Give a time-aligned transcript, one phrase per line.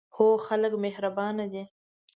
[0.15, 1.63] هو، خلک مهربانه دي